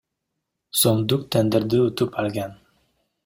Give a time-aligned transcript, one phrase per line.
[0.83, 2.57] сомдук тендерди утуп алган.